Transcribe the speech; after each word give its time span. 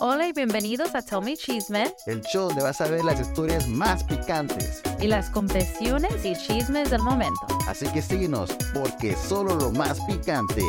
Hola 0.00 0.26
y 0.28 0.32
bienvenidos 0.32 0.94
a 0.94 1.02
Tell 1.02 1.22
Me 1.22 1.36
Chisme 1.36 1.92
El 2.06 2.22
show 2.22 2.48
donde 2.48 2.62
vas 2.62 2.80
a 2.80 2.88
ver 2.88 3.04
las 3.04 3.20
historias 3.20 3.68
más 3.68 4.02
picantes. 4.04 4.82
y 5.00 5.06
las 5.06 5.30
confesiones 5.30 6.24
y 6.24 6.34
chismes 6.34 6.90
del 6.90 7.02
momento. 7.02 7.40
Así 7.68 7.86
que 7.92 8.02
síguenos, 8.02 8.50
porque 8.74 9.14
solo 9.14 9.54
lo 9.56 9.70
más 9.70 10.00
picante. 10.06 10.62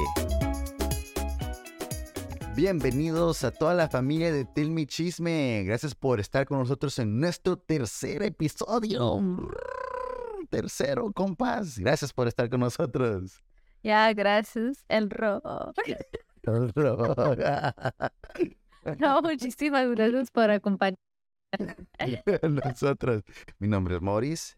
Bienvenidos 2.56 3.44
a 3.44 3.52
toda 3.52 3.74
la 3.74 3.90
familia 3.90 4.32
de 4.32 4.46
Tell 4.46 4.70
Me 4.70 4.86
Chisme. 4.86 5.64
Gracias 5.66 5.96
por 5.96 6.20
estar 6.20 6.46
con 6.46 6.60
nosotros 6.60 7.00
en 7.00 7.20
nuestro 7.20 7.58
tercer 7.58 8.22
episodio. 8.24 9.20
Tercero, 10.50 11.12
compas. 11.12 11.80
Gracias 11.80 12.14
por 12.14 12.28
estar 12.28 12.50
con 12.50 12.60
nosotros. 12.60 13.42
Ya, 13.82 14.14
gracias. 14.14 14.86
El 14.88 15.10
rojo. 15.10 15.74
No, 19.00 19.22
muchísimas 19.22 19.90
gracias 19.92 20.30
por 20.30 20.52
acompañarnos. 20.52 20.98
nosotros. 22.66 23.24
Mi 23.60 23.68
nombre 23.70 23.96
es 23.96 24.02
Morris 24.02 24.58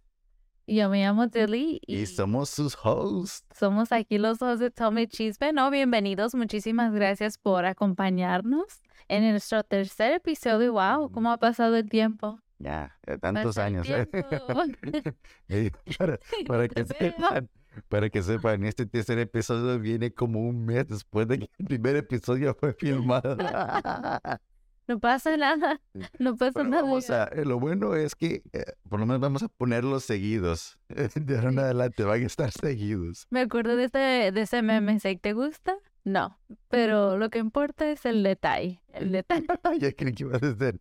Yo 0.65 0.89
me 0.89 1.03
llamo 1.03 1.29
Tilly 1.29 1.79
y 1.85 1.97
y 1.97 2.05
somos 2.07 2.49
sus 2.49 2.75
hosts. 2.81 3.45
somos 3.53 3.91
aquí 3.91 4.17
los 4.17 4.39
dos 4.39 4.59
de 4.59 4.71
Me 4.91 5.07
Chisme. 5.07 5.53
No, 5.53 5.69
bienvenidos. 5.69 6.33
Muchísimas 6.33 6.91
gracias 6.91 7.37
por 7.37 7.65
acompañarnos 7.65 8.81
en 9.07 9.29
nuestro 9.29 9.63
tercer 9.63 10.13
episodio. 10.13 10.73
Wow, 10.73 11.11
¿cómo 11.11 11.31
ha 11.31 11.37
pasado 11.37 11.75
el 11.75 11.87
tiempo? 11.87 12.39
Ya, 12.57 12.97
eh, 13.05 13.19
tantos 13.19 13.55
Pasa 13.55 13.65
años. 13.65 13.87
¿eh? 13.89 14.07
para, 15.99 16.19
para 16.47 16.67
que 16.67 16.85
sepan, 16.85 17.49
para 17.89 18.09
que 18.09 18.21
sepan, 18.23 18.63
este 18.65 18.85
tercer 18.85 19.19
episodio 19.19 19.79
viene 19.79 20.11
como 20.13 20.41
un 20.41 20.65
mes 20.65 20.87
después 20.87 21.27
de 21.27 21.39
que 21.39 21.49
el 21.59 21.65
primer 21.65 21.95
episodio 21.97 22.55
fue 22.59 22.73
filmado. 22.73 23.37
No 24.87 24.99
pasa 24.99 25.35
nada. 25.35 25.81
No 26.19 26.35
pasa 26.35 26.51
Pero 26.53 26.69
nada. 26.69 26.83
vamos 26.83 27.09
a- 27.09 27.23
eh, 27.29 27.43
lo 27.43 27.59
bueno 27.59 27.95
es 27.95 28.13
que 28.13 28.43
eh, 28.53 28.65
por 28.87 28.99
lo 28.99 29.07
menos 29.07 29.19
vamos 29.19 29.41
a 29.41 29.47
ponerlos 29.47 30.03
seguidos. 30.03 30.77
De 31.15 31.35
ahora 31.37 31.49
en 31.49 31.57
adelante 31.57 32.03
van 32.03 32.21
a 32.21 32.25
estar 32.27 32.51
seguidos. 32.51 33.25
Me 33.31 33.41
acuerdo 33.41 33.75
de, 33.77 33.85
este, 33.85 34.31
de 34.31 34.41
ese 34.41 34.61
meme. 34.61 34.99
¿Te 34.99 35.33
gusta? 35.33 35.75
No. 36.03 36.37
Pero 36.69 37.17
lo 37.17 37.31
que 37.31 37.39
importa 37.39 37.89
es 37.89 38.05
el 38.05 38.21
detalle. 38.21 38.83
El 38.93 39.11
detalle. 39.11 39.47
ya 39.79 39.91
creí 39.91 40.13
que 40.13 40.23
ibas 40.23 40.43
a 40.43 40.51
decir, 40.53 40.79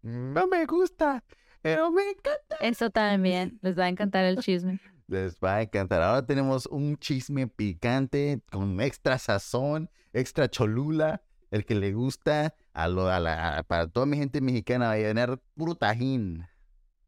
no 0.00 0.46
me 0.46 0.64
gusta, 0.64 1.22
pero 1.60 1.90
me 1.92 2.04
encanta. 2.08 2.56
Eso 2.62 2.88
también. 2.88 3.58
Les 3.60 3.78
va 3.78 3.84
a 3.84 3.88
encantar 3.90 4.24
el 4.24 4.38
chisme. 4.38 4.80
Les 5.12 5.36
va 5.44 5.56
a 5.56 5.62
encantar. 5.62 6.00
Ahora 6.00 6.24
tenemos 6.24 6.64
un 6.66 6.96
chisme 6.96 7.46
picante 7.46 8.40
con 8.50 8.80
extra 8.80 9.18
sazón, 9.18 9.90
extra 10.14 10.48
cholula. 10.48 11.22
El 11.50 11.66
que 11.66 11.74
le 11.74 11.92
gusta 11.92 12.54
a 12.72 12.88
lo, 12.88 13.08
a 13.08 13.20
la, 13.20 13.62
para 13.68 13.86
toda 13.86 14.06
mi 14.06 14.16
gente 14.16 14.40
mexicana 14.40 14.86
va 14.86 14.92
a 14.94 14.96
tener 14.96 15.38
puro 15.54 15.74
tajín. 15.74 16.46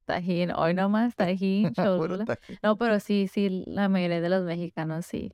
Tajín. 0.04 0.50
Hoy 0.50 0.74
nomás 0.74 1.16
tajín, 1.16 1.72
cholula. 1.74 2.26
tajín. 2.26 2.58
No, 2.62 2.76
pero 2.76 3.00
sí, 3.00 3.26
sí, 3.26 3.64
la 3.66 3.88
mayoría 3.88 4.20
de 4.20 4.28
los 4.28 4.44
mexicanos 4.44 5.06
sí. 5.06 5.32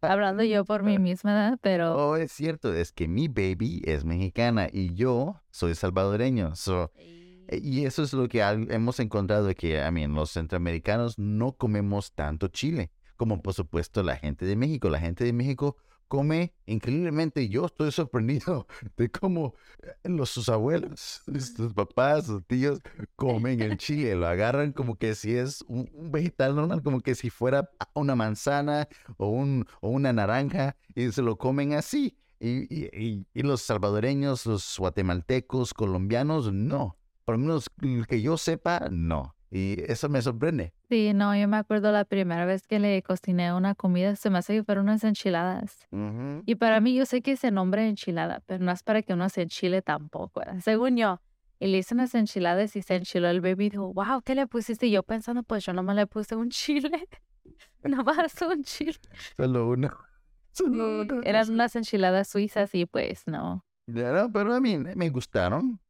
Hablando 0.00 0.44
yo 0.44 0.64
por 0.64 0.84
mí 0.84 0.96
misma, 1.00 1.34
¿verdad? 1.34 1.58
pero 1.60 1.96
Oh, 1.96 2.14
es 2.14 2.30
cierto, 2.30 2.72
es 2.72 2.92
que 2.92 3.08
mi 3.08 3.26
baby 3.26 3.82
es 3.84 4.04
mexicana 4.04 4.68
y 4.72 4.94
yo 4.94 5.40
soy 5.50 5.74
salvadoreño. 5.74 6.54
So, 6.54 6.92
eh, 6.94 7.19
y 7.50 7.84
eso 7.84 8.02
es 8.02 8.12
lo 8.12 8.28
que 8.28 8.40
hemos 8.42 9.00
encontrado 9.00 9.52
que, 9.54 9.80
a 9.82 9.90
mí, 9.90 10.06
los 10.06 10.30
centroamericanos 10.30 11.18
no 11.18 11.52
comemos 11.52 12.12
tanto 12.12 12.48
chile, 12.48 12.90
como 13.16 13.42
por 13.42 13.54
supuesto 13.54 14.02
la 14.02 14.16
gente 14.16 14.44
de 14.46 14.56
México. 14.56 14.88
La 14.88 15.00
gente 15.00 15.24
de 15.24 15.32
México 15.32 15.76
come 16.06 16.54
increíblemente. 16.66 17.48
Yo 17.48 17.66
estoy 17.66 17.90
sorprendido 17.92 18.66
de 18.96 19.10
cómo 19.10 19.54
eh, 19.82 20.08
los 20.08 20.30
sus 20.30 20.48
abuelos, 20.48 21.22
sus 21.56 21.74
papás, 21.74 22.26
sus 22.26 22.44
tíos 22.46 22.80
comen 23.16 23.60
el 23.62 23.76
chile. 23.78 24.14
Lo 24.14 24.28
agarran 24.28 24.72
como 24.72 24.96
que 24.96 25.14
si 25.14 25.34
es 25.34 25.64
un, 25.66 25.88
vegetal 26.12 26.54
normal, 26.54 26.82
como 26.82 27.00
que 27.00 27.14
si 27.14 27.30
fuera 27.30 27.70
una 27.94 28.14
manzana 28.14 28.88
o, 29.16 29.28
un, 29.28 29.66
o 29.80 29.88
una 29.88 30.12
naranja 30.12 30.76
y 30.94 31.10
se 31.10 31.22
lo 31.22 31.36
comen 31.36 31.72
así. 31.72 32.16
Y 32.42 33.26
los 33.34 33.60
salvadoreños, 33.60 34.46
los 34.46 34.76
guatemaltecos, 34.78 35.74
colombianos, 35.74 36.50
no. 36.52 36.99
Por 37.30 37.38
lo 37.38 37.44
menos 37.46 37.68
que 38.08 38.20
yo 38.20 38.36
sepa, 38.36 38.88
no. 38.90 39.36
Y 39.52 39.76
eso 39.86 40.08
me 40.08 40.20
sorprende. 40.20 40.72
sí, 40.88 41.12
no, 41.14 41.36
yo 41.36 41.46
me 41.46 41.58
acuerdo 41.58 41.92
la 41.92 42.04
primera 42.04 42.44
vez 42.44 42.66
que 42.66 42.80
le 42.80 43.00
cociné 43.04 43.54
una 43.54 43.76
comida, 43.76 44.16
se 44.16 44.30
me 44.30 44.38
hace 44.38 44.54
que 44.54 44.64
fueron 44.64 44.86
unas 44.86 45.04
enchiladas. 45.04 45.86
Ujú. 45.92 46.42
Y 46.44 46.56
para 46.56 46.80
mí, 46.80 46.92
yo 46.92 47.06
sé 47.06 47.22
que 47.22 47.36
se 47.36 47.52
nombra 47.52 47.86
enchilada, 47.86 48.42
pero 48.46 48.64
no 48.64 48.72
es 48.72 48.82
para 48.82 49.02
que 49.02 49.12
uno 49.12 49.28
se 49.28 49.42
enchile 49.42 49.80
tampoco, 49.80 50.42
según 50.60 50.96
yo. 50.96 51.20
Y 51.60 51.68
le 51.68 51.78
hice 51.78 51.94
unas 51.94 52.16
enchiladas 52.16 52.74
y 52.74 52.82
se 52.82 52.96
enchiló 52.96 53.28
el 53.28 53.40
baby 53.40 53.66
y 53.66 53.70
dijo, 53.70 53.92
wow, 53.92 54.22
¿qué 54.24 54.34
le 54.34 54.48
pusiste? 54.48 54.88
Y 54.88 54.90
yo 54.90 55.04
pensando, 55.04 55.44
pues 55.44 55.64
yo 55.64 55.72
nomás 55.72 55.94
le 55.94 56.08
puse 56.08 56.34
un 56.34 56.50
chile. 56.50 57.06
nomás 57.84 58.42
un 58.42 58.64
chile. 58.64 58.98
Solo 59.36 59.68
uno. 59.68 59.88
Solo 60.52 61.02
Sí, 61.04 61.08
uno. 61.12 61.22
Eran 61.22 61.48
unas 61.48 61.76
enchiladas 61.76 62.26
suizas 62.26 62.74
y 62.74 62.86
pues 62.86 63.28
no. 63.28 63.64
No, 63.86 64.32
pero 64.32 64.52
a 64.52 64.60
mí 64.60 64.76
me 64.78 65.10
gustaron. 65.10 65.80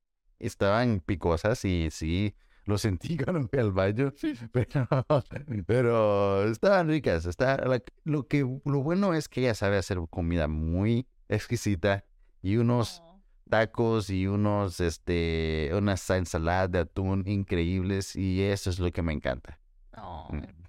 Estaban 0.41 1.01
picosas 1.01 1.65
y 1.65 1.91
sí, 1.91 2.35
lo 2.65 2.79
sentí 2.79 3.17
cuando 3.17 3.47
fui 3.49 3.59
al 3.59 3.73
baño. 3.73 4.13
Pero, 4.53 4.89
pero 5.67 6.45
estaban 6.51 6.89
ricas. 6.89 7.27
Está, 7.27 7.63
lo, 8.05 8.27
que, 8.27 8.41
lo 8.65 8.83
bueno 8.83 9.15
es 9.15 9.29
que 9.29 9.43
ella 9.43 9.55
sabe 9.55 9.77
hacer 9.77 9.99
comida 10.11 10.49
muy 10.49 11.07
exquisita 11.29 12.05
y 12.43 12.57
unos 12.57 13.03
tacos 13.49 14.11
y 14.11 14.27
unos, 14.27 14.81
este, 14.81 15.71
unas 15.75 16.09
ensaladas 16.11 16.71
de 16.71 16.79
atún 16.81 17.25
increíbles 17.27 18.17
y 18.17 18.43
eso 18.43 18.71
es 18.71 18.79
lo 18.79 18.91
que 18.91 19.03
me 19.03 19.13
encanta. 19.13 19.61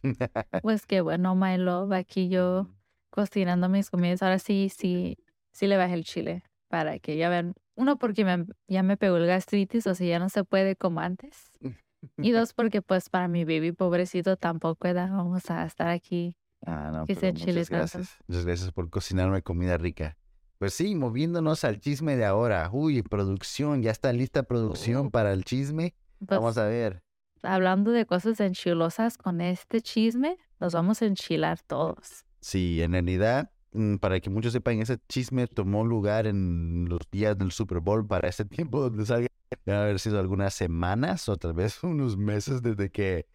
Pues 0.61 0.85
qué 0.85 1.01
bueno, 1.01 1.35
my 1.35 1.57
love, 1.57 1.91
aquí 1.93 2.27
yo 2.27 2.67
cocinando 3.11 3.69
mis 3.69 3.89
comidas. 3.89 4.23
Ahora 4.23 4.39
sí, 4.39 4.69
sí, 4.75 5.17
sí 5.51 5.67
le 5.67 5.77
bajé 5.77 5.93
el 5.93 6.03
chile 6.03 6.43
para 6.67 6.99
que 6.99 7.17
ya 7.17 7.29
vean. 7.29 7.53
Uno, 7.75 7.97
porque 7.97 8.25
me- 8.25 8.45
ya 8.67 8.83
me 8.83 8.97
pegó 8.97 9.17
el 9.17 9.27
gastritis, 9.27 9.87
o 9.87 9.95
sea, 9.95 10.07
ya 10.07 10.19
no 10.19 10.29
se 10.29 10.43
puede 10.43 10.75
como 10.75 10.99
antes. 10.99 11.49
Y 12.17 12.31
dos, 12.31 12.53
porque 12.53 12.81
pues 12.81 13.09
para 13.09 13.27
mi 13.27 13.45
baby 13.45 13.71
pobrecito 13.73 14.35
tampoco 14.35 14.87
¿verdad? 14.87 15.11
vamos 15.11 15.49
a 15.51 15.65
estar 15.65 15.89
aquí. 15.89 16.35
Ah, 16.65 16.89
no, 16.91 17.05
Que 17.05 17.15
pero 17.15 17.31
chile 17.37 17.53
muchas 17.61 17.69
tanto. 17.69 17.75
gracias. 17.77 18.17
Muchas 18.27 18.45
gracias 18.45 18.71
por 18.71 18.89
cocinarme 18.89 19.43
comida 19.43 19.77
rica. 19.77 20.17
Pues 20.57 20.73
sí, 20.73 20.95
moviéndonos 20.95 21.63
al 21.63 21.79
chisme 21.79 22.15
de 22.15 22.25
ahora. 22.25 22.69
Uy, 22.71 23.03
producción, 23.03 23.83
ya 23.83 23.91
está 23.91 24.11
lista 24.13 24.41
producción 24.43 25.11
para 25.11 25.31
el 25.31 25.43
chisme. 25.45 25.93
Pues, 26.19 26.39
Vamos 26.39 26.57
a 26.57 26.65
ver. 26.65 27.03
hablando 27.43 27.91
de 27.91 28.05
cosas 28.07 28.39
enchilosas 28.39 29.17
con 29.17 29.39
este 29.41 29.81
chisme, 29.81 30.37
nos 30.59 30.73
vamos 30.73 31.01
a 31.03 31.05
enchilar 31.05 31.59
todos. 31.61 32.25
Sí, 32.39 32.81
en 32.81 32.91
realidad, 32.93 33.51
para 33.99 34.19
que 34.19 34.29
muchos 34.29 34.53
sepan, 34.53 34.79
ese 34.81 34.97
chisme 35.07 35.47
tomó 35.47 35.85
lugar 35.85 36.27
en 36.27 36.87
los 36.89 36.99
días 37.11 37.37
del 37.37 37.51
Super 37.51 37.79
Bowl 37.79 38.05
para 38.05 38.27
ese 38.27 38.45
tiempo 38.45 38.81
donde 38.81 39.05
salga. 39.05 39.27
Debe 39.65 39.77
haber 39.77 39.99
sido 39.99 40.19
algunas 40.19 40.53
semanas 40.53 41.27
o 41.29 41.37
tal 41.37 41.53
vez 41.53 41.83
unos 41.83 42.17
meses 42.17 42.61
desde 42.61 42.89
que 42.89 43.25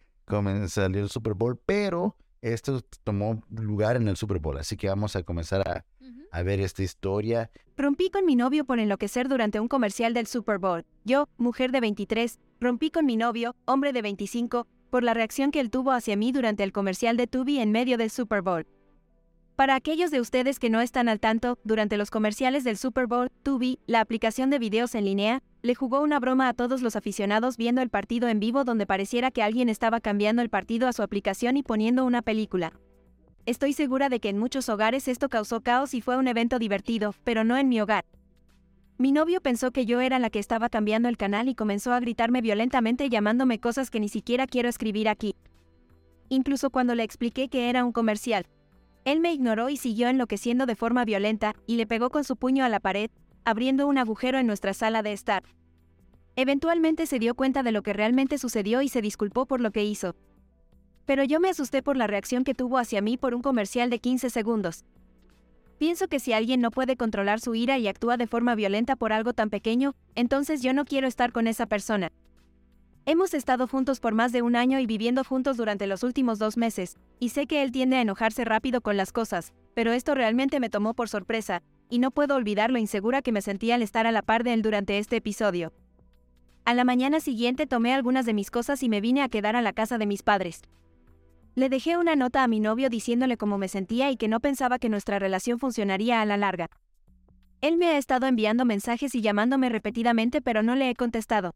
salió 0.67 1.01
el 1.01 1.09
Super 1.09 1.33
Bowl, 1.33 1.59
pero 1.65 2.15
esto 2.41 2.81
tomó 3.03 3.41
lugar 3.49 3.95
en 3.95 4.07
el 4.07 4.17
Super 4.17 4.39
Bowl. 4.39 4.57
Así 4.57 4.77
que 4.77 4.89
vamos 4.89 5.15
a 5.15 5.23
comenzar 5.23 5.67
a, 5.67 5.85
a 6.31 6.43
ver 6.43 6.59
esta 6.59 6.83
historia. 6.83 7.51
Rompí 7.77 8.09
con 8.09 8.25
mi 8.25 8.35
novio 8.35 8.65
por 8.65 8.79
enloquecer 8.79 9.27
durante 9.27 9.59
un 9.59 9.67
comercial 9.67 10.13
del 10.13 10.27
Super 10.27 10.57
Bowl. 10.57 10.85
Yo, 11.03 11.27
mujer 11.37 11.71
de 11.71 11.81
23, 11.81 12.39
rompí 12.59 12.89
con 12.89 13.05
mi 13.05 13.15
novio, 13.15 13.55
hombre 13.65 13.93
de 13.93 14.01
25, 14.01 14.67
por 14.89 15.03
la 15.03 15.13
reacción 15.13 15.51
que 15.51 15.59
él 15.59 15.69
tuvo 15.69 15.91
hacia 15.91 16.15
mí 16.15 16.31
durante 16.31 16.63
el 16.63 16.71
comercial 16.71 17.17
de 17.17 17.27
Tubi 17.27 17.59
en 17.59 17.71
medio 17.71 17.97
del 17.97 18.09
Super 18.09 18.41
Bowl. 18.41 18.65
Para 19.57 19.73
aquellos 19.73 20.11
de 20.11 20.21
ustedes 20.21 20.59
que 20.59 20.69
no 20.69 20.81
están 20.81 21.09
al 21.09 21.19
tanto, 21.19 21.57
durante 21.63 21.97
los 21.97 22.11
comerciales 22.11 22.63
del 22.63 22.77
Super 22.77 23.07
Bowl, 23.07 23.31
Tubi, 23.41 23.79
la 23.87 24.01
aplicación 24.01 24.51
de 24.51 24.59
videos 24.59 24.93
en 24.93 25.05
línea, 25.05 25.41
le 25.63 25.73
jugó 25.73 26.01
una 26.01 26.19
broma 26.19 26.47
a 26.47 26.53
todos 26.53 26.83
los 26.83 26.95
aficionados 26.95 27.57
viendo 27.57 27.81
el 27.81 27.89
partido 27.89 28.27
en 28.27 28.39
vivo 28.39 28.65
donde 28.65 28.85
pareciera 28.85 29.31
que 29.31 29.41
alguien 29.41 29.67
estaba 29.67 29.99
cambiando 29.99 30.43
el 30.43 30.51
partido 30.51 30.87
a 30.87 30.93
su 30.93 31.01
aplicación 31.01 31.57
y 31.57 31.63
poniendo 31.63 32.05
una 32.05 32.21
película. 32.21 32.71
Estoy 33.47 33.73
segura 33.73 34.09
de 34.09 34.19
que 34.19 34.29
en 34.29 34.37
muchos 34.37 34.69
hogares 34.69 35.07
esto 35.07 35.27
causó 35.27 35.61
caos 35.61 35.95
y 35.95 36.01
fue 36.01 36.17
un 36.17 36.27
evento 36.27 36.59
divertido, 36.59 37.15
pero 37.23 37.43
no 37.43 37.57
en 37.57 37.67
mi 37.67 37.81
hogar. 37.81 38.05
Mi 38.99 39.11
novio 39.11 39.41
pensó 39.41 39.71
que 39.71 39.87
yo 39.87 40.01
era 40.01 40.19
la 40.19 40.29
que 40.29 40.37
estaba 40.37 40.69
cambiando 40.69 41.09
el 41.09 41.17
canal 41.17 41.49
y 41.49 41.55
comenzó 41.55 41.93
a 41.93 41.99
gritarme 41.99 42.41
violentamente 42.41 43.09
llamándome 43.09 43.59
cosas 43.59 43.89
que 43.89 43.99
ni 43.99 44.07
siquiera 44.07 44.45
quiero 44.45 44.69
escribir 44.69 45.09
aquí. 45.09 45.33
Incluso 46.29 46.69
cuando 46.69 46.93
le 46.93 47.01
expliqué 47.01 47.49
que 47.49 47.71
era 47.71 47.83
un 47.83 47.91
comercial. 47.91 48.45
Él 49.07 49.21
me 49.21 49.31
ignoró 49.31 49.69
y 49.69 49.77
siguió 49.77 50.09
enloqueciendo 50.09 50.65
de 50.65 50.75
forma 50.75 51.05
violenta 51.05 51.55
y 51.65 51.77
le 51.77 51.87
pegó 51.87 52.09
con 52.09 52.25
su 52.25 52.35
puño 52.35 52.65
a 52.65 52.69
la 52.69 52.81
pared, 52.81 53.09
abriendo 53.45 53.87
un 53.87 53.97
agujero 53.97 54.37
en 54.37 54.47
nuestra 54.47 54.73
sala 54.73 55.01
de 55.01 55.13
estar. 55.13 55.43
Eventualmente 56.35 57.05
se 57.05 57.17
dio 57.17 57.33
cuenta 57.33 57.63
de 57.63 57.71
lo 57.71 57.83
que 57.83 57.93
realmente 57.93 58.37
sucedió 58.37 58.81
y 58.81 58.89
se 58.89 59.01
disculpó 59.01 59.45
por 59.45 59.61
lo 59.61 59.71
que 59.71 59.85
hizo. 59.85 60.17
Pero 61.05 61.23
yo 61.23 61.39
me 61.39 61.47
asusté 61.47 61.81
por 61.81 61.95
la 61.95 62.05
reacción 62.05 62.43
que 62.43 62.53
tuvo 62.53 62.79
hacia 62.79 63.01
mí 63.01 63.15
por 63.15 63.33
un 63.33 63.41
comercial 63.41 63.89
de 63.89 63.99
15 63.99 64.29
segundos. 64.29 64.83
Pienso 65.77 66.09
que 66.09 66.19
si 66.19 66.33
alguien 66.33 66.59
no 66.59 66.69
puede 66.69 66.97
controlar 66.97 67.39
su 67.39 67.55
ira 67.55 67.77
y 67.77 67.87
actúa 67.87 68.17
de 68.17 68.27
forma 68.27 68.55
violenta 68.55 68.97
por 68.97 69.13
algo 69.13 69.31
tan 69.31 69.49
pequeño, 69.49 69.95
entonces 70.15 70.61
yo 70.61 70.73
no 70.73 70.83
quiero 70.83 71.07
estar 71.07 71.31
con 71.31 71.47
esa 71.47 71.65
persona. 71.65 72.11
Hemos 73.09 73.33
estado 73.33 73.67
juntos 73.67 74.01
por 74.01 74.13
más 74.13 74.33
de 74.33 74.41
un 74.41 74.57
año 74.57 74.79
y 74.79 74.85
viviendo 74.85 75.23
juntos 75.23 75.55
durante 75.55 75.87
los 75.87 76.03
últimos 76.03 76.39
dos 76.39 76.57
meses, 76.57 76.97
y 77.21 77.29
sé 77.29 77.47
que 77.47 77.63
él 77.63 77.71
tiende 77.71 77.95
a 77.95 78.01
enojarse 78.01 78.43
rápido 78.43 78.81
con 78.81 78.97
las 78.97 79.13
cosas, 79.13 79.53
pero 79.73 79.93
esto 79.93 80.13
realmente 80.13 80.59
me 80.59 80.69
tomó 80.69 80.93
por 80.93 81.07
sorpresa, 81.07 81.63
y 81.89 81.99
no 81.99 82.11
puedo 82.11 82.35
olvidar 82.35 82.69
lo 82.69 82.79
insegura 82.79 83.21
que 83.21 83.31
me 83.31 83.41
sentía 83.41 83.75
al 83.75 83.81
estar 83.81 84.07
a 84.07 84.11
la 84.11 84.23
par 84.23 84.43
de 84.43 84.51
él 84.51 84.61
durante 84.61 84.97
este 84.97 85.15
episodio. 85.15 85.71
A 86.65 86.73
la 86.73 86.83
mañana 86.83 87.21
siguiente 87.21 87.65
tomé 87.65 87.93
algunas 87.93 88.25
de 88.25 88.33
mis 88.33 88.51
cosas 88.51 88.83
y 88.83 88.89
me 88.89 88.99
vine 88.99 89.21
a 89.21 89.29
quedar 89.29 89.55
a 89.55 89.61
la 89.61 89.71
casa 89.71 89.97
de 89.97 90.05
mis 90.05 90.21
padres. 90.21 90.63
Le 91.55 91.69
dejé 91.69 91.95
una 91.95 92.17
nota 92.17 92.43
a 92.43 92.49
mi 92.49 92.59
novio 92.59 92.89
diciéndole 92.89 93.37
cómo 93.37 93.57
me 93.57 93.69
sentía 93.69 94.11
y 94.11 94.17
que 94.17 94.27
no 94.27 94.41
pensaba 94.41 94.79
que 94.79 94.89
nuestra 94.89 95.17
relación 95.17 95.59
funcionaría 95.59 96.19
a 96.19 96.25
la 96.25 96.35
larga. 96.35 96.69
Él 97.61 97.77
me 97.77 97.87
ha 97.87 97.97
estado 97.97 98.27
enviando 98.27 98.65
mensajes 98.65 99.15
y 99.15 99.21
llamándome 99.21 99.69
repetidamente 99.69 100.41
pero 100.41 100.61
no 100.61 100.75
le 100.75 100.89
he 100.89 100.93
contestado. 100.93 101.55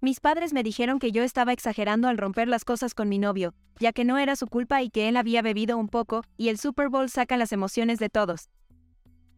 Mis 0.00 0.20
padres 0.20 0.52
me 0.52 0.62
dijeron 0.62 1.00
que 1.00 1.10
yo 1.10 1.24
estaba 1.24 1.52
exagerando 1.52 2.06
al 2.06 2.18
romper 2.18 2.46
las 2.46 2.64
cosas 2.64 2.94
con 2.94 3.08
mi 3.08 3.18
novio, 3.18 3.52
ya 3.80 3.92
que 3.92 4.04
no 4.04 4.16
era 4.18 4.36
su 4.36 4.46
culpa 4.46 4.80
y 4.80 4.90
que 4.90 5.08
él 5.08 5.16
había 5.16 5.42
bebido 5.42 5.76
un 5.76 5.88
poco, 5.88 6.22
y 6.36 6.50
el 6.50 6.58
Super 6.58 6.88
Bowl 6.88 7.10
saca 7.10 7.36
las 7.36 7.50
emociones 7.50 7.98
de 7.98 8.08
todos. 8.08 8.48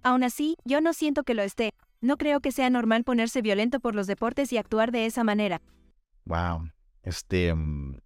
Aún 0.03 0.23
así, 0.23 0.57
yo 0.67 0.83
no 0.83 0.93
siento 0.93 1.25
que 1.25 1.33
lo 1.33 1.43
esté. 1.43 1.71
No 2.03 2.19
creo 2.19 2.41
que 2.41 2.53
sea 2.53 2.69
normal 2.69 3.05
ponerse 3.05 3.41
violento 3.41 3.81
por 3.81 3.95
los 3.95 4.07
deportes 4.07 4.53
y 4.53 4.59
actuar 4.59 4.93
de 4.93 5.07
esa 5.07 5.25
manera. 5.25 5.63
Wow. 6.27 6.71
Este 7.03 7.55
mm, 7.55 7.97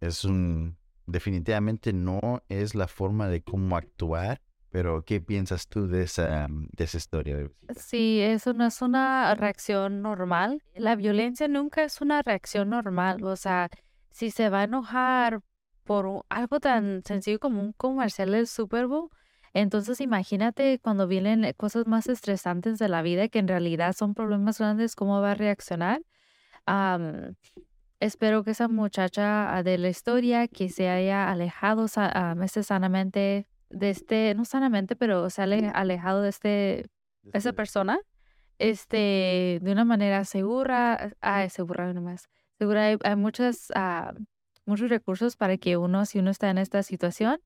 es 0.00 0.24
un 0.24 0.76
definitivamente 1.06 1.92
no 1.92 2.42
es 2.48 2.74
la 2.74 2.88
forma 2.88 3.28
de 3.28 3.42
cómo 3.42 3.76
actuar, 3.76 4.40
pero 4.74 5.04
¿qué 5.04 5.20
piensas 5.20 5.68
tú 5.68 5.86
de 5.86 6.02
esa, 6.02 6.48
mm, 6.48 6.66
de 6.76 6.82
esa 6.82 6.96
historia? 6.96 7.48
Sí, 7.76 8.18
eso 8.20 8.54
no 8.54 8.66
es 8.66 8.82
una 8.82 9.32
reacción 9.36 10.02
normal. 10.02 10.64
La 10.74 10.96
violencia 10.96 11.46
nunca 11.46 11.84
es 11.84 12.00
una 12.00 12.22
reacción 12.22 12.70
normal. 12.70 13.22
O 13.22 13.36
sea, 13.36 13.68
si 14.10 14.32
se 14.32 14.50
va 14.50 14.62
a 14.62 14.64
enojar 14.64 15.42
por 15.84 16.24
algo 16.28 16.58
tan 16.58 17.04
sencillo 17.04 17.38
como 17.38 17.62
un 17.62 17.72
comercial 17.72 18.32
del 18.32 18.48
Super 18.48 18.88
Bowl, 18.88 19.10
entonces 19.52 20.00
imagínate 20.00 20.80
cuando 20.80 21.06
vienen 21.06 21.52
cosas 21.56 21.86
más 21.86 22.08
estresantes 22.08 22.80
de 22.80 22.88
la 22.88 23.02
vida 23.02 23.28
que 23.28 23.38
en 23.38 23.46
realidad 23.46 23.92
son 23.92 24.12
problemas 24.12 24.58
grandes, 24.58 24.96
¿cómo 24.96 25.20
va 25.20 25.30
a 25.30 25.34
reaccionar? 25.36 26.02
Espero 28.00 28.42
que 28.42 28.50
esa 28.50 28.66
muchacha 28.66 29.56
ah, 29.56 29.62
de 29.62 29.78
la 29.78 29.88
historia 29.88 30.48
que 30.48 30.68
se 30.68 30.88
haya 30.88 31.30
alejado 31.30 31.86
este 32.42 32.64
sanamente 32.64 33.46
de 33.74 33.90
este, 33.90 34.34
no 34.34 34.44
sanamente, 34.44 34.96
pero 34.96 35.30
se 35.30 35.42
ha 35.42 35.44
alejado 35.44 36.22
de 36.22 36.28
este, 36.30 36.80
esa 37.32 37.50
Este, 37.50 37.52
persona, 37.52 37.98
este, 38.58 39.58
de 39.62 39.72
una 39.72 39.84
manera 39.84 40.24
segura, 40.24 41.12
ah, 41.20 41.48
segura 41.48 41.92
nomás, 41.92 42.28
segura 42.58 42.86
hay, 42.86 42.96
hay 43.04 43.16
muchas, 43.16 43.68
ah, 43.74 44.14
muchos 44.66 44.90
recursos 44.90 45.36
para 45.36 45.56
que 45.58 45.76
uno, 45.76 46.06
si 46.06 46.18
uno 46.20 46.30
está 46.30 46.50
en 46.50 46.58
esta 46.58 46.82
situación, 46.82 47.40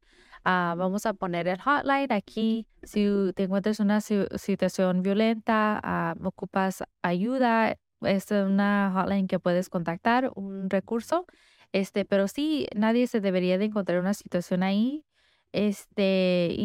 ah, 0.44 0.74
vamos 0.78 1.06
a 1.06 1.14
poner 1.14 1.48
el 1.48 1.60
hotline 1.60 2.12
aquí, 2.12 2.66
si 2.82 3.06
te 3.34 3.44
encuentras 3.44 3.80
en 3.80 3.86
una 3.86 4.00
si- 4.00 4.26
situación 4.36 5.02
violenta, 5.02 5.80
ah, 5.82 6.14
ocupas 6.22 6.84
ayuda, 7.02 7.76
es 8.02 8.30
una 8.30 8.92
hotline 8.94 9.26
que 9.26 9.40
puedes 9.40 9.68
contactar, 9.70 10.30
un 10.34 10.70
recurso, 10.70 11.26
este, 11.72 12.04
pero 12.04 12.28
sí, 12.28 12.66
nadie 12.74 13.06
se 13.06 13.20
debería 13.20 13.58
de 13.58 13.66
encontrar 13.66 13.96
en 13.98 14.04
una 14.04 14.14
situación 14.14 14.62
ahí, 14.62 15.04
este, 15.52 16.56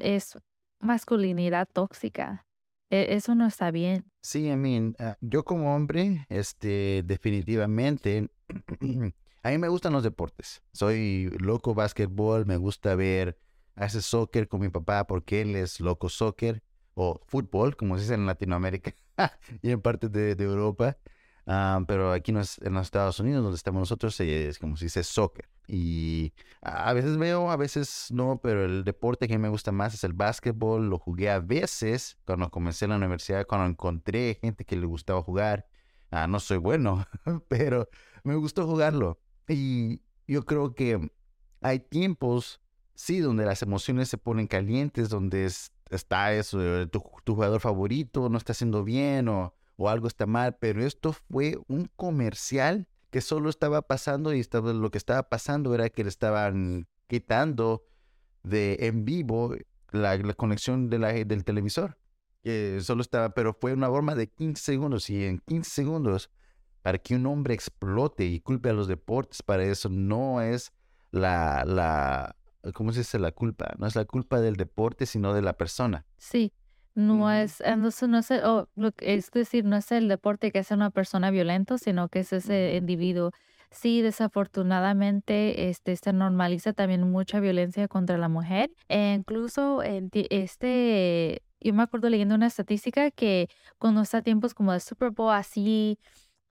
es 0.00 0.38
masculinidad 0.80 1.68
tóxica. 1.72 2.46
E- 2.90 3.14
Eso 3.14 3.34
no 3.34 3.46
está 3.46 3.70
bien. 3.70 4.04
Sí, 4.22 4.48
I 4.48 4.56
mean, 4.56 4.94
ah, 4.98 5.16
yo 5.20 5.44
como 5.44 5.74
hombre, 5.74 6.26
este, 6.28 7.02
definitivamente, 7.04 8.30
a 9.42 9.50
mí 9.50 9.58
me 9.58 9.68
gustan 9.68 9.92
los 9.92 10.02
deportes. 10.02 10.62
Soy 10.72 11.30
loco 11.38 11.74
básquetbol, 11.74 12.46
me 12.46 12.56
gusta 12.56 12.94
ver, 12.94 13.38
hace 13.74 14.00
soccer 14.00 14.48
con 14.48 14.60
mi 14.60 14.68
papá 14.68 15.06
porque 15.06 15.42
él 15.42 15.56
es 15.56 15.80
loco 15.80 16.08
soccer, 16.08 16.62
o 16.94 17.20
fútbol, 17.26 17.76
como 17.76 17.96
se 17.96 18.02
dice 18.02 18.14
en 18.14 18.26
Latinoamérica 18.26 18.94
y 19.62 19.70
en 19.72 19.80
partes 19.80 20.12
de 20.12 20.32
Europa. 20.38 20.96
Ah, 21.46 21.82
pero 21.86 22.12
aquí 22.12 22.32
no 22.32 22.40
es- 22.40 22.58
en 22.62 22.72
los 22.74 22.82
Estados 22.86 23.20
Unidos, 23.20 23.42
donde 23.42 23.56
estamos 23.56 23.80
nosotros, 23.80 24.18
eh, 24.20 24.48
es 24.48 24.58
como 24.58 24.76
se 24.76 24.86
dice 24.86 25.04
soccer. 25.04 25.48
Y 25.66 26.32
a 26.62 26.92
veces 26.94 27.16
veo, 27.18 27.50
a 27.50 27.56
veces 27.56 28.06
no, 28.10 28.40
pero 28.42 28.64
el 28.64 28.84
deporte 28.84 29.28
que 29.28 29.38
me 29.38 29.48
gusta 29.50 29.70
más 29.72 29.92
es 29.94 30.04
el 30.04 30.14
básquetbol. 30.14 30.88
Lo 30.88 30.98
jugué 30.98 31.30
a 31.30 31.40
veces 31.40 32.18
cuando 32.24 32.50
comencé 32.50 32.86
en 32.86 32.92
la 32.92 32.96
universidad, 32.96 33.46
cuando 33.46 33.66
encontré 33.66 34.38
gente 34.40 34.64
que 34.64 34.76
le 34.76 34.86
gustaba 34.86 35.22
jugar. 35.22 35.66
Ah, 36.10 36.26
no 36.26 36.40
soy 36.40 36.58
bueno, 36.58 37.06
pero 37.48 37.88
me 38.22 38.34
gustó 38.36 38.66
jugarlo. 38.66 39.20
Y 39.48 40.00
yo 40.26 40.44
creo 40.46 40.74
que 40.74 41.10
hay 41.60 41.80
tiempos, 41.80 42.60
sí, 42.94 43.20
donde 43.20 43.44
las 43.44 43.62
emociones 43.62 44.08
se 44.08 44.18
ponen 44.18 44.46
calientes, 44.46 45.08
donde 45.08 45.44
es- 45.46 45.72
está 45.90 46.32
eso, 46.34 46.58
tu, 46.88 47.02
tu 47.24 47.34
jugador 47.34 47.60
favorito 47.60 48.28
no 48.28 48.38
está 48.38 48.52
haciendo 48.52 48.84
bien 48.84 49.28
o, 49.28 49.54
o 49.76 49.88
algo 49.88 50.06
está 50.06 50.26
mal, 50.26 50.56
pero 50.60 50.84
esto 50.84 51.12
fue 51.12 51.58
un 51.68 51.90
comercial 51.96 52.88
que 53.10 53.20
solo 53.20 53.48
estaba 53.48 53.82
pasando 53.82 54.34
y 54.34 54.40
estaba, 54.40 54.72
lo 54.72 54.90
que 54.90 54.98
estaba 54.98 55.28
pasando 55.28 55.74
era 55.74 55.88
que 55.88 56.02
le 56.02 56.08
estaban 56.08 56.88
quitando 57.06 57.84
de 58.42 58.76
en 58.80 59.04
vivo 59.04 59.54
la, 59.90 60.18
conexión 60.34 60.90
de 60.90 60.98
la, 60.98 61.12
del 61.12 61.44
televisor. 61.44 61.96
Que 62.42 62.78
solo 62.82 63.00
estaba, 63.00 63.30
pero 63.30 63.54
fue 63.54 63.72
una 63.72 63.88
broma 63.88 64.14
de 64.14 64.26
15 64.26 64.62
segundos 64.62 65.08
y 65.08 65.24
en 65.24 65.38
15 65.38 65.70
segundos 65.70 66.30
para 66.82 66.98
que 66.98 67.14
un 67.14 67.24
hombre 67.26 67.54
explote 67.54 68.26
y 68.26 68.40
culpe 68.40 68.68
a 68.68 68.74
los 68.74 68.88
deportes 68.88 69.42
para 69.42 69.64
eso 69.64 69.88
no 69.88 70.42
es 70.42 70.72
la, 71.10 71.64
la, 71.64 72.36
¿cómo 72.74 72.92
se 72.92 72.98
dice? 73.00 73.18
La 73.18 73.32
culpa, 73.32 73.74
no 73.78 73.86
es 73.86 73.96
la 73.96 74.04
culpa 74.04 74.40
del 74.40 74.56
deporte, 74.56 75.06
sino 75.06 75.32
de 75.32 75.40
la 75.40 75.56
persona. 75.56 76.04
Sí, 76.18 76.52
no 76.94 77.30
es, 77.32 77.60
entonces 77.60 78.08
no 78.08 78.18
es, 78.18 78.30
el- 78.30 78.44
o 78.44 78.68
lo 78.76 78.92
que- 78.92 79.14
es 79.14 79.30
decir, 79.32 79.64
no 79.64 79.76
es 79.76 79.90
el 79.92 80.08
deporte 80.08 80.50
que 80.52 80.60
hace 80.60 80.74
una 80.74 80.90
persona 80.90 81.30
violenta, 81.30 81.78
sino 81.78 82.08
que 82.08 82.20
es 82.20 82.32
ese 82.32 82.76
individuo. 82.76 83.30
Sí, 83.70 84.02
desafortunadamente, 84.02 85.68
este, 85.70 85.96
se 85.96 86.12
normaliza 86.12 86.72
también 86.72 87.10
mucha 87.10 87.40
violencia 87.40 87.88
contra 87.88 88.18
la 88.18 88.28
mujer. 88.28 88.70
E 88.88 89.14
incluso, 89.14 89.82
este, 89.82 91.42
yo 91.60 91.74
me 91.74 91.82
acuerdo 91.82 92.08
leyendo 92.10 92.34
una 92.34 92.46
estadística 92.46 93.10
que 93.10 93.48
cuando 93.78 94.02
está 94.02 94.22
tiempos 94.22 94.54
como 94.54 94.72
de 94.72 94.80
Super 94.80 95.10
Bowl, 95.10 95.32
así, 95.34 95.98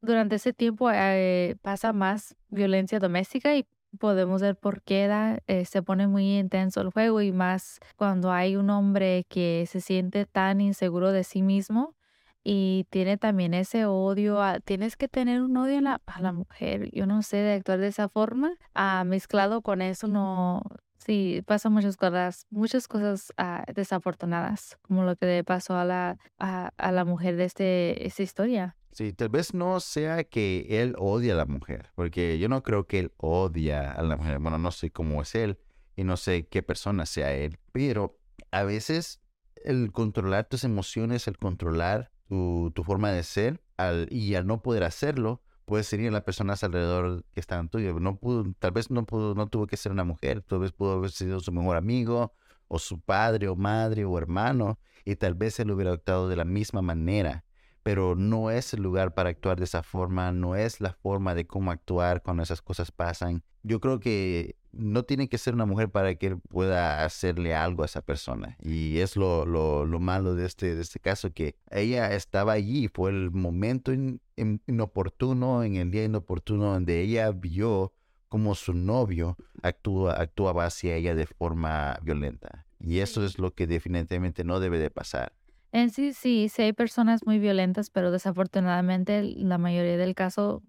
durante 0.01 0.35
ese 0.35 0.53
tiempo 0.53 0.89
eh, 0.93 1.55
pasa 1.61 1.93
más 1.93 2.35
violencia 2.49 2.99
doméstica 2.99 3.55
y 3.55 3.65
podemos 3.99 4.41
ver 4.41 4.55
por 4.55 4.81
qué 4.81 5.07
da, 5.07 5.39
eh, 5.47 5.65
se 5.65 5.81
pone 5.83 6.07
muy 6.07 6.37
intenso 6.37 6.81
el 6.81 6.89
juego 6.91 7.21
y 7.21 7.31
más 7.31 7.79
cuando 7.95 8.31
hay 8.31 8.55
un 8.55 8.69
hombre 8.69 9.25
que 9.29 9.65
se 9.69 9.81
siente 9.81 10.25
tan 10.25 10.61
inseguro 10.61 11.11
de 11.11 11.23
sí 11.23 11.41
mismo 11.41 11.95
y 12.43 12.85
tiene 12.89 13.17
también 13.17 13.53
ese 13.53 13.85
odio, 13.85 14.41
a- 14.41 14.59
tienes 14.59 14.97
que 14.97 15.07
tener 15.07 15.41
un 15.41 15.55
odio 15.57 15.77
a 15.77 15.81
la, 15.81 16.01
a 16.05 16.21
la 16.21 16.33
mujer, 16.33 16.89
yo 16.91 17.05
no 17.05 17.21
sé, 17.21 17.37
de 17.37 17.53
actuar 17.53 17.79
de 17.79 17.87
esa 17.87 18.09
forma, 18.09 18.53
ah, 18.73 19.03
mezclado 19.05 19.61
con 19.61 19.81
eso 19.81 20.07
no, 20.07 20.61
sí, 20.97 21.41
pasan 21.45 21.71
muchas 21.73 21.95
cosas, 21.95 22.45
muchas 22.49 22.87
cosas 22.87 23.31
ah, 23.37 23.63
desafortunadas, 23.73 24.77
como 24.81 25.03
lo 25.03 25.15
que 25.15 25.25
le 25.25 25.43
pasó 25.43 25.77
a 25.77 25.85
la, 25.85 26.17
a, 26.39 26.71
a 26.77 26.91
la 26.91 27.05
mujer 27.05 27.37
de 27.37 27.45
este, 27.45 28.05
esta 28.05 28.23
historia. 28.23 28.75
Sí, 28.93 29.11
tal 29.11 29.29
vez 29.29 29.55
no 29.55 29.79
sea 29.79 30.23
que 30.23 30.67
él 30.69 30.95
odia 30.99 31.33
a 31.33 31.37
la 31.37 31.45
mujer, 31.45 31.89
porque 31.95 32.37
yo 32.37 32.47
no 32.47 32.61
creo 32.61 32.85
que 32.85 32.99
él 32.99 33.11
odia 33.17 33.91
a 33.91 34.03
la 34.03 34.17
mujer. 34.17 34.37
Bueno, 34.37 34.59
no 34.59 34.69
sé 34.69 34.91
cómo 34.91 35.23
es 35.23 35.33
él 35.33 35.57
y 35.95 36.03
no 36.03 36.15
sé 36.15 36.47
qué 36.47 36.61
persona 36.61 37.07
sea 37.07 37.33
él, 37.33 37.57
pero 37.71 38.19
a 38.51 38.61
veces 38.63 39.19
el 39.55 39.91
controlar 39.91 40.47
tus 40.47 40.63
emociones, 40.63 41.27
el 41.27 41.39
controlar 41.39 42.11
tu, 42.27 42.71
tu 42.75 42.83
forma 42.83 43.11
de 43.11 43.23
ser, 43.23 43.63
al, 43.77 44.07
y 44.11 44.35
al 44.35 44.45
no 44.45 44.61
poder 44.61 44.83
hacerlo, 44.83 45.41
puede 45.65 45.83
ser 45.83 45.99
las 46.11 46.21
personas 46.21 46.63
alrededor 46.63 47.25
que 47.33 47.39
están 47.39 47.69
tuyo. 47.69 47.99
No 47.99 48.17
pudo, 48.17 48.45
tal 48.59 48.73
vez 48.73 48.91
no 48.91 49.07
pudo, 49.07 49.33
no 49.33 49.47
tuvo 49.47 49.65
que 49.65 49.77
ser 49.77 49.91
una 49.91 50.03
mujer, 50.03 50.43
tal 50.43 50.59
vez 50.59 50.71
pudo 50.71 50.93
haber 50.93 51.09
sido 51.09 51.39
su 51.39 51.51
mejor 51.51 51.77
amigo, 51.77 52.33
o 52.67 52.77
su 52.77 52.99
padre, 53.01 53.47
o 53.47 53.55
madre, 53.55 54.05
o 54.05 54.15
hermano, 54.19 54.79
y 55.03 55.15
tal 55.15 55.33
vez 55.33 55.59
él 55.59 55.71
hubiera 55.71 55.93
actuado 55.93 56.29
de 56.29 56.35
la 56.35 56.45
misma 56.45 56.83
manera 56.83 57.43
pero 57.83 58.15
no 58.15 58.49
es 58.49 58.73
el 58.73 58.81
lugar 58.81 59.13
para 59.13 59.29
actuar 59.29 59.57
de 59.57 59.65
esa 59.65 59.83
forma, 59.83 60.31
no 60.31 60.55
es 60.55 60.81
la 60.81 60.93
forma 60.93 61.35
de 61.35 61.45
cómo 61.45 61.69
actuar 61.71 62.23
cuando 62.23 62.41
esas 62.41 62.61
cosas 62.61 62.91
pasan. 62.91 63.43
Yo 63.61 63.79
creo 63.79 63.99
que 63.99 64.55
no 64.71 65.03
tiene 65.03 65.29
que 65.29 65.37
ser 65.37 65.53
una 65.53 65.65
mujer 65.65 65.89
para 65.89 66.15
que 66.15 66.27
él 66.27 66.39
pueda 66.49 67.05
hacerle 67.05 67.53
algo 67.53 67.83
a 67.83 67.85
esa 67.85 68.01
persona. 68.01 68.57
Y 68.61 68.97
es 68.99 69.15
lo, 69.15 69.45
lo, 69.45 69.85
lo 69.85 69.99
malo 69.99 70.33
de 70.33 70.45
este, 70.45 70.75
de 70.75 70.81
este 70.81 70.99
caso, 70.99 71.31
que 71.31 71.55
ella 71.69 72.13
estaba 72.13 72.53
allí, 72.53 72.87
fue 72.87 73.11
el 73.11 73.31
momento 73.31 73.93
in- 73.93 74.19
in- 74.35 74.61
inoportuno, 74.67 75.63
en 75.63 75.75
el 75.75 75.91
día 75.91 76.03
inoportuno, 76.03 76.73
donde 76.73 77.01
ella 77.01 77.31
vio 77.31 77.93
cómo 78.29 78.55
su 78.55 78.73
novio 78.73 79.37
actúa, 79.61 80.13
actuaba 80.13 80.65
hacia 80.65 80.95
ella 80.95 81.13
de 81.13 81.27
forma 81.27 81.99
violenta. 82.01 82.65
Y 82.79 82.99
eso 82.99 83.23
es 83.23 83.37
lo 83.37 83.53
que 83.53 83.67
definitivamente 83.67 84.43
no 84.43 84.59
debe 84.59 84.79
de 84.79 84.89
pasar. 84.89 85.33
En 85.73 85.89
sí, 85.89 86.13
sí, 86.13 86.49
sí 86.49 86.61
hay 86.61 86.73
personas 86.73 87.25
muy 87.25 87.39
violentas, 87.39 87.89
pero 87.89 88.11
desafortunadamente 88.11 89.23
la 89.23 89.57
mayoría 89.57 89.97
del 89.97 90.13
caso 90.13 90.61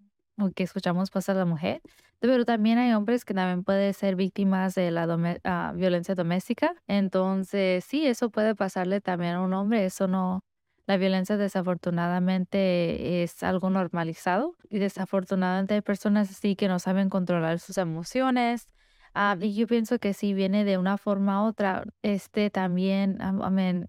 que 0.56 0.62
escuchamos 0.62 1.10
pasa 1.10 1.32
a 1.32 1.34
la 1.34 1.44
mujer. 1.44 1.82
Pero 2.20 2.46
también 2.46 2.78
hay 2.78 2.94
hombres 2.94 3.26
que 3.26 3.34
también 3.34 3.64
pueden 3.64 3.92
ser 3.92 4.16
víctimas 4.16 4.74
de 4.74 4.90
la 4.90 5.06
ah, 5.44 5.72
violencia 5.76 6.14
doméstica. 6.14 6.74
Entonces, 6.86 7.84
sí, 7.84 8.06
eso 8.06 8.30
puede 8.30 8.54
pasarle 8.54 9.02
también 9.02 9.34
a 9.34 9.42
un 9.42 9.52
hombre. 9.52 9.84
Eso 9.84 10.08
no, 10.08 10.40
la 10.86 10.96
violencia 10.96 11.36
desafortunadamente 11.36 13.22
es 13.22 13.42
algo 13.42 13.68
normalizado 13.68 14.54
y 14.70 14.78
desafortunadamente 14.78 15.74
hay 15.74 15.82
personas 15.82 16.30
así 16.30 16.56
que 16.56 16.66
no 16.66 16.78
saben 16.78 17.10
controlar 17.10 17.58
sus 17.58 17.76
emociones. 17.76 18.68
Ah, 19.14 19.36
y 19.40 19.54
yo 19.54 19.68
pienso 19.68 19.98
que 20.00 20.12
si 20.12 20.34
viene 20.34 20.64
de 20.64 20.76
una 20.76 20.98
forma 20.98 21.44
u 21.44 21.46
otra, 21.46 21.84
este 22.02 22.50
también, 22.50 23.18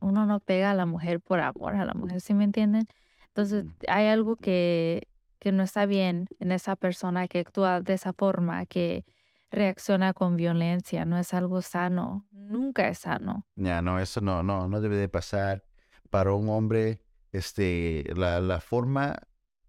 uno 0.02 0.26
no 0.26 0.40
pega 0.40 0.72
a 0.72 0.76
la 0.76 0.86
mujer 0.86 1.20
por 1.20 1.40
amor 1.40 1.76
a 1.76 1.86
la 1.86 1.96
mujer, 1.96 2.22
¿sí 2.22 2.36
me 2.36 2.44
entienden? 2.44 2.88
Entonces 3.30 3.66
hay 3.88 4.06
algo 4.08 4.36
que, 4.36 5.08
que 5.40 5.52
no 5.52 5.64
está 5.64 5.88
bien 5.88 6.28
en 6.40 6.52
esa 6.52 6.76
persona 6.76 7.28
que 7.28 7.40
actúa 7.40 7.82
de 7.82 7.94
esa 7.94 8.14
forma, 8.14 8.66
que 8.68 9.04
reacciona 9.50 10.14
con 10.14 10.36
violencia, 10.36 11.06
no 11.06 11.18
es 11.18 11.34
algo 11.34 11.62
sano, 11.64 12.28
nunca 12.32 12.88
es 12.88 13.00
sano. 13.00 13.48
Ya, 13.56 13.82
no, 13.82 14.00
eso 14.00 14.22
no, 14.22 14.44
no, 14.44 14.68
no 14.68 14.80
debe 14.80 14.98
de 14.98 15.10
pasar 15.10 15.64
para 16.10 16.34
un 16.34 16.50
hombre, 16.50 17.02
este, 17.32 18.06
la, 18.16 18.40
la 18.42 18.60
forma, 18.60 19.16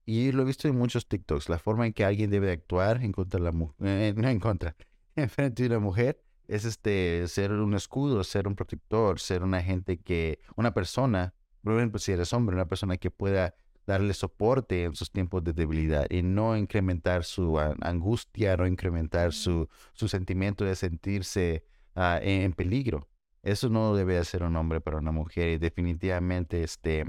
y 0.05 0.33
lo 0.33 0.43
he 0.43 0.45
visto 0.45 0.69
en 0.69 0.77
muchos 0.77 1.09
TikToks, 1.09 1.49
la 1.49 1.59
forma 1.59 1.87
en 1.87 1.93
que 1.93 2.05
alguien 2.05 2.31
debe 2.31 2.53
actuar 2.53 3.03
en 3.03 3.13
contra 3.13 3.39
de 3.39 3.45
la 3.45 3.53
mujer, 3.53 3.77
eh, 3.81 4.15
no 4.17 4.29
en 4.29 4.39
contra, 4.39 4.77
en 5.17 5.31
frente 5.31 5.63
de 5.63 5.69
una 5.71 5.79
mujer, 5.79 6.23
es 6.49 6.65
este, 6.65 7.27
ser 7.29 7.53
un 7.53 7.75
escudo, 7.75 8.23
ser 8.23 8.47
un 8.47 8.55
protector, 8.55 9.19
ser 9.19 9.43
una 9.43 9.63
gente 9.63 9.99
que, 9.99 10.39
una 10.55 10.73
persona, 10.73 11.35
por 11.63 11.77
ejemplo, 11.77 11.99
si 11.99 12.13
eres 12.13 12.33
hombre, 12.33 12.55
una 12.55 12.69
persona 12.69 12.97
que 12.97 13.11
pueda 13.11 13.55
darle 13.87 14.15
soporte 14.15 14.85
en 14.85 14.95
sus 14.95 15.11
tiempos 15.11 15.45
de 15.45 15.53
debilidad 15.53 16.07
y 16.11 16.23
no 16.23 16.57
incrementar 16.57 17.25
su 17.25 17.59
angustia, 17.59 18.57
no 18.57 18.67
incrementar 18.67 19.33
su, 19.33 19.69
su 19.95 20.09
sentimiento 20.09 20.65
de 20.65 20.75
sentirse 20.75 21.65
ah, 21.95 22.19
en 22.23 22.53
peligro. 22.53 23.09
Eso 23.43 23.69
no 23.69 23.95
debe 23.95 24.23
ser 24.25 24.43
un 24.43 24.57
hombre 24.57 24.81
para 24.81 24.99
una 24.99 25.13
mujer 25.13 25.51
y 25.51 25.59
definitivamente 25.59 26.65
este, 26.65 27.05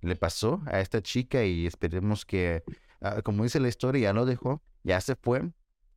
le 0.00 0.16
pasó 0.16 0.62
a 0.66 0.80
esta 0.80 1.02
chica 1.02 1.44
y 1.44 1.66
esperemos 1.66 2.24
que, 2.24 2.64
ah, 3.00 3.20
como 3.22 3.42
dice 3.44 3.60
la 3.60 3.68
historia, 3.68 4.04
ya 4.04 4.12
lo 4.14 4.24
dejó, 4.24 4.62
ya 4.82 5.00
se 5.02 5.14
fue 5.14 5.52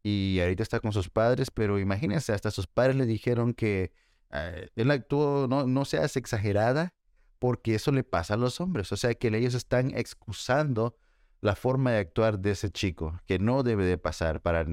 y 0.07 0.39
ahorita 0.39 0.63
está 0.63 0.79
con 0.79 0.93
sus 0.93 1.09
padres, 1.09 1.51
pero 1.51 1.79
imagínense, 1.79 2.31
hasta 2.31 2.49
sus 2.49 2.65
padres 2.65 2.95
le 2.95 3.05
dijeron 3.05 3.53
que 3.53 3.91
eh, 4.31 4.69
él 4.77 4.91
actuó, 4.91 5.47
no, 5.49 5.67
no 5.67 5.83
seas 5.83 6.15
exagerada, 6.15 6.93
porque 7.39 7.75
eso 7.75 7.91
le 7.91 8.05
pasa 8.05 8.35
a 8.35 8.37
los 8.37 8.61
hombres, 8.61 8.91
o 8.93 8.97
sea 8.97 9.13
que 9.15 9.27
ellos 9.27 9.53
están 9.53 9.91
excusando 9.93 10.95
la 11.41 11.57
forma 11.57 11.91
de 11.91 11.99
actuar 11.99 12.39
de 12.39 12.51
ese 12.51 12.71
chico, 12.71 13.19
que 13.25 13.37
no 13.37 13.63
debe 13.63 13.85
de 13.85 13.97
pasar 13.97 14.41
para... 14.41 14.65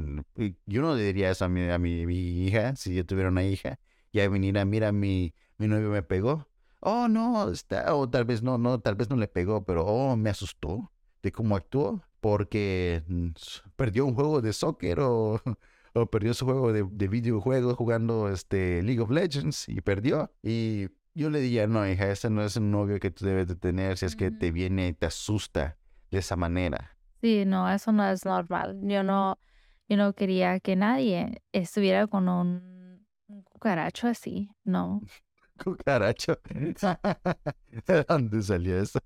Yo 0.67 0.83
no 0.83 0.95
diría 0.95 1.33
eso 1.33 1.47
a 1.47 1.49
mi, 1.49 1.63
a 1.63 1.79
hija, 1.79 2.77
si 2.77 2.95
yo 2.95 3.05
tuviera 3.05 3.29
una 3.29 3.43
hija, 3.43 3.81
ya 4.13 4.29
viniera, 4.29 4.65
mira, 4.65 4.93
mi, 4.93 5.35
mi 5.59 5.67
novio 5.67 5.91
me 5.91 6.05
pegó. 6.05 6.49
Oh, 6.79 7.09
no, 7.09 7.51
está, 7.51 7.93
o 7.95 8.09
tal 8.09 8.25
vez 8.25 8.43
no, 8.43 8.57
no, 8.57 8.79
tal 8.79 8.95
vez 8.95 9.11
no 9.11 9.17
le 9.17 9.27
pegó, 9.27 9.65
pero 9.65 9.85
oh, 9.85 10.17
me 10.17 10.31
asustó 10.31 10.93
de 11.23 11.33
cómo 11.33 11.57
actuó 11.57 12.05
porque 12.25 13.03
mm, 13.07 13.33
perdió 13.77 14.07
un 14.07 14.15
juego 14.15 14.41
de 14.41 14.55
soccer 14.55 14.99
o, 15.01 15.43
o 15.93 16.07
perdió 16.07 16.33
su 16.33 16.47
juego 16.47 16.73
de, 16.73 16.83
de 16.91 17.07
videojuegos 17.07 17.77
jugando 17.77 18.31
este 18.31 18.83
League 18.83 19.01
of 19.01 19.11
Legends 19.11 19.69
y 19.69 19.83
perdió. 19.83 20.33
Y 20.43 20.89
yo 21.13 21.29
le 21.29 21.41
diría, 21.41 21.67
no, 21.67 21.87
hija, 21.87 22.11
ese 22.11 22.31
no 22.31 22.43
es 22.43 22.57
un 22.57 22.71
novio 22.71 22.99
que 22.99 23.11
tú 23.11 23.27
debes 23.27 23.47
de 23.49 23.57
tener 23.57 23.99
si 23.99 24.07
es 24.07 24.17
que 24.17 24.31
te 24.31 24.53
viene 24.53 24.89
y 24.89 24.93
te 24.95 25.05
asusta 25.05 25.77
de 26.11 26.21
esa 26.21 26.35
manera. 26.35 26.97
Sí, 27.21 27.45
no, 27.45 27.71
eso 27.71 27.93
no 27.93 28.09
es 28.09 28.25
normal. 28.25 28.81
Yo 28.85 29.03
no, 29.03 29.39
yo 29.87 29.99
no 29.99 30.15
quería 30.15 30.61
que 30.61 30.77
nadie 30.77 31.43
estuviera 31.53 32.07
con 32.07 32.31
un 32.31 33.07
cucaracho 33.45 34.09
así, 34.09 34.49
no. 34.65 35.03
¿Cucaracho? 35.63 36.41
¿De 37.87 38.05
dónde 38.09 38.43
salió 38.43 38.81
eso? 38.81 38.99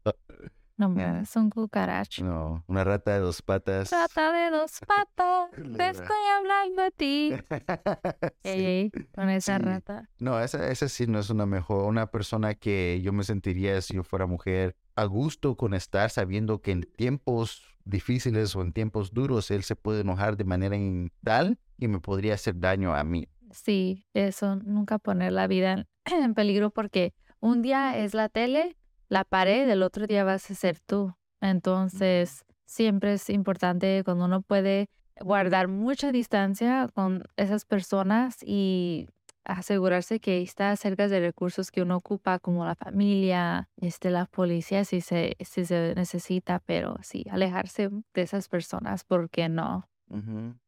No, 0.78 1.20
es 1.20 1.34
un 1.34 1.50
cucaracho. 1.50 2.24
No, 2.24 2.64
una 2.68 2.84
rata 2.84 3.14
de 3.14 3.18
dos 3.18 3.42
patas. 3.42 3.90
Rata 3.90 4.32
de 4.32 4.50
dos 4.56 4.80
patas, 4.86 5.50
te 5.50 5.88
estoy 5.90 6.16
hablando 6.38 6.82
a 6.82 6.90
ti. 6.90 7.34
ey, 8.44 8.90
con 9.12 9.28
esa 9.28 9.58
rata. 9.58 10.08
No, 10.20 10.40
esa, 10.40 10.70
esa 10.70 10.88
sí 10.88 11.08
no 11.08 11.18
es 11.18 11.30
una 11.30 11.46
mejor, 11.46 11.84
una 11.84 12.06
persona 12.06 12.54
que 12.54 13.00
yo 13.02 13.12
me 13.12 13.24
sentiría 13.24 13.80
si 13.82 13.94
yo 13.94 14.04
fuera 14.04 14.26
mujer 14.26 14.76
a 14.94 15.04
gusto 15.04 15.56
con 15.56 15.74
estar 15.74 16.10
sabiendo 16.10 16.62
que 16.62 16.70
en 16.70 16.82
tiempos 16.82 17.64
difíciles 17.84 18.54
o 18.54 18.62
en 18.62 18.72
tiempos 18.72 19.12
duros 19.12 19.50
él 19.50 19.64
se 19.64 19.74
puede 19.74 20.02
enojar 20.02 20.36
de 20.36 20.44
manera 20.44 20.76
tal 21.24 21.58
y 21.76 21.88
me 21.88 22.00
podría 22.00 22.34
hacer 22.34 22.58
daño 22.58 22.94
a 22.94 23.02
mí. 23.02 23.28
Sí, 23.50 24.06
eso, 24.14 24.56
nunca 24.56 24.98
poner 24.98 25.32
la 25.32 25.46
vida 25.46 25.86
en, 26.04 26.34
peligro 26.34 26.70
porque 26.70 27.14
un 27.40 27.62
día 27.62 27.96
es 27.98 28.14
la 28.14 28.28
tele, 28.28 28.76
la 29.08 29.24
pared, 29.24 29.68
el 29.68 29.82
otro 29.82 30.06
día 30.06 30.24
vas 30.24 30.50
a 30.50 30.54
ser 30.54 30.78
tú. 30.80 31.14
Entonces, 31.40 32.44
siempre 32.66 33.14
es 33.14 33.30
importante 33.30 34.02
cuando 34.04 34.24
uno 34.26 34.42
puede 34.42 34.88
guardar 35.20 35.68
mucha 35.68 36.12
distancia 36.12 36.88
con 36.94 37.24
esas 37.36 37.64
personas 37.64 38.38
y 38.42 39.08
asegurarse 39.44 40.20
que 40.20 40.42
está 40.42 40.76
cerca 40.76 41.08
de 41.08 41.20
recursos 41.20 41.70
que 41.70 41.82
uno 41.82 41.96
ocupa 41.96 42.38
como 42.38 42.64
la 42.66 42.74
familia, 42.74 43.68
este, 43.80 44.10
la 44.10 44.26
policía 44.26 44.84
si 44.84 45.00
se, 45.00 45.36
si 45.40 45.64
se 45.64 45.94
necesita, 45.96 46.60
pero 46.60 46.96
sí, 47.02 47.24
alejarse 47.30 47.88
de 47.88 48.22
esas 48.22 48.48
personas 48.48 49.04
porque 49.04 49.48
no. 49.48 49.88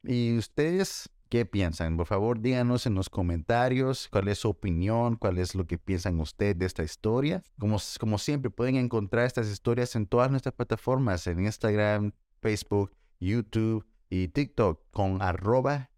¿Y 0.02 0.36
ustedes 0.36 1.10
¿Qué 1.30 1.46
piensan? 1.46 1.96
Por 1.96 2.06
favor, 2.06 2.40
díganos 2.40 2.86
en 2.86 2.96
los 2.96 3.08
comentarios 3.08 4.08
cuál 4.10 4.26
es 4.26 4.40
su 4.40 4.48
opinión, 4.48 5.14
cuál 5.14 5.38
es 5.38 5.54
lo 5.54 5.64
que 5.64 5.78
piensan 5.78 6.18
ustedes 6.18 6.58
de 6.58 6.66
esta 6.66 6.82
historia. 6.82 7.40
Como, 7.56 7.78
siempre, 8.18 8.50
pueden 8.50 8.74
encontrar 8.74 9.26
estas 9.26 9.48
historias 9.48 9.94
en 9.94 10.08
todas 10.08 10.28
nuestras 10.32 10.56
plataformas, 10.56 11.28
en 11.28 11.44
Instagram, 11.44 12.10
Facebook, 12.42 12.92
YouTube 13.20 13.86
y 14.08 14.26
TikTok, 14.26 14.82
con 14.90 15.22
arroba 15.22 15.88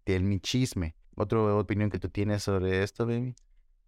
chisme. 0.41 0.95
¿Otra 1.15 1.39
opinión 1.55 1.89
que 1.89 1.97
tú 1.97 2.09
tienes 2.09 2.43
sobre 2.43 2.83
esto, 2.83 3.07
baby? 3.07 3.33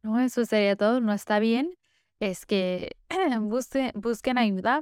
No, 0.02 0.20
eso 0.20 0.46
sería 0.46 0.76
todo. 0.76 1.00
No 1.00 1.14
está 1.14 1.38
bien. 1.38 1.76
Es 2.20 2.48
que 2.48 2.98
busquen, 3.42 3.92
busquen 3.94 4.40
ayuda 4.40 4.82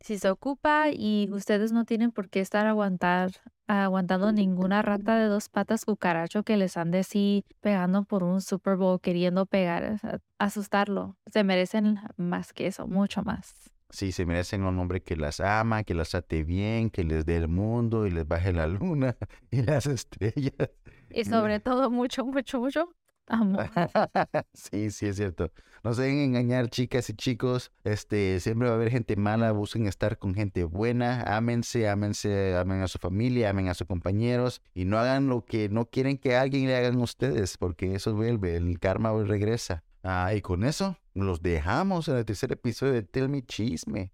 si 0.00 0.18
se 0.18 0.30
ocupa 0.30 0.86
y 0.90 1.28
ustedes 1.30 1.72
no 1.72 1.84
tienen 1.84 2.10
por 2.10 2.30
qué 2.30 2.40
estar 2.40 2.66
aguantar, 2.66 3.30
aguantando 3.66 4.32
ninguna 4.32 4.82
rata 4.82 5.18
de 5.18 5.26
dos 5.26 5.48
patas 5.48 5.84
cucaracho 5.84 6.42
que 6.42 6.56
les 6.56 6.76
ande 6.76 7.00
así 7.00 7.44
pegando 7.60 8.04
por 8.04 8.22
un 8.24 8.40
Super 8.40 8.76
Bowl, 8.76 9.00
queriendo 9.00 9.46
pegar, 9.46 10.00
asustarlo. 10.38 11.16
Se 11.30 11.44
merecen 11.44 11.98
más 12.16 12.52
que 12.52 12.66
eso, 12.66 12.86
mucho 12.86 13.22
más. 13.22 13.54
Sí, 13.90 14.12
se 14.12 14.24
merecen 14.24 14.62
un 14.62 14.78
hombre 14.78 15.02
que 15.02 15.16
las 15.16 15.40
ama, 15.40 15.82
que 15.82 15.94
las 15.94 16.14
ate 16.14 16.44
bien, 16.44 16.90
que 16.90 17.02
les 17.04 17.26
dé 17.26 17.36
el 17.36 17.48
mundo 17.48 18.06
y 18.06 18.10
les 18.10 18.26
baje 18.26 18.52
la 18.52 18.68
luna 18.68 19.16
y 19.50 19.62
las 19.62 19.86
estrellas. 19.86 20.70
Y 21.10 21.24
sobre 21.24 21.58
todo 21.58 21.90
mucho, 21.90 22.24
mucho, 22.24 22.60
mucho 22.60 22.88
sí, 24.54 24.90
sí, 24.90 25.06
es 25.06 25.16
cierto. 25.16 25.50
No 25.82 25.94
se 25.94 26.02
deben 26.02 26.18
engañar, 26.18 26.68
chicas 26.68 27.08
y 27.10 27.14
chicos. 27.14 27.72
Este, 27.84 28.40
siempre 28.40 28.68
va 28.68 28.74
a 28.74 28.76
haber 28.76 28.90
gente 28.90 29.16
mala. 29.16 29.52
Busquen 29.52 29.86
estar 29.86 30.18
con 30.18 30.34
gente 30.34 30.64
buena. 30.64 31.22
Ámense, 31.22 31.88
ámense, 31.88 32.56
amen 32.56 32.82
a 32.82 32.88
su 32.88 32.98
familia, 32.98 33.50
amen 33.50 33.68
a 33.68 33.74
sus 33.74 33.86
compañeros. 33.86 34.62
Y 34.74 34.84
no 34.84 34.98
hagan 34.98 35.28
lo 35.28 35.44
que 35.44 35.68
no 35.68 35.86
quieren 35.86 36.18
que 36.18 36.36
alguien 36.36 36.66
le 36.66 36.76
hagan 36.76 37.00
a 37.00 37.04
ustedes, 37.04 37.56
porque 37.56 37.94
eso 37.94 38.14
vuelve. 38.14 38.56
El 38.56 38.78
karma 38.78 39.12
regresa. 39.22 39.84
Ah, 40.02 40.34
y 40.34 40.40
con 40.40 40.64
eso, 40.64 40.96
los 41.14 41.42
dejamos 41.42 42.08
en 42.08 42.16
el 42.16 42.24
tercer 42.24 42.52
episodio 42.52 42.94
de 42.94 43.02
Tell 43.02 43.28
Me 43.28 43.42
Chisme. 43.44 44.12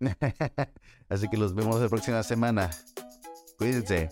Así 1.08 1.28
que 1.28 1.36
los 1.36 1.54
vemos 1.54 1.80
la 1.80 1.88
próxima 1.88 2.22
semana. 2.22 2.70
Cuídense. 3.58 4.08